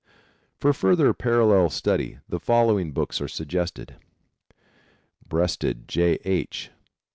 For 0.57 0.73
further 0.73 1.13
parallel 1.13 1.69
study 1.69 2.17
the 2.27 2.39
following 2.39 2.91
books 2.91 3.21
are 3.21 3.27
suggested: 3.27 3.97
Breasted, 5.29 5.87
J. 5.87 6.17
H. 6.25 6.71